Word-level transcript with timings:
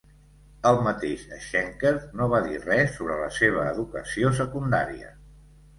El 0.69 0.77
mateix 0.87 1.25
Schenker 1.43 1.93
no 2.21 2.31
va 2.33 2.41
dir 2.49 2.57
res 2.65 2.97
sobre 2.99 3.21
la 3.23 3.31
seva 3.39 3.71
educació 3.77 4.35
secundària. 4.43 5.17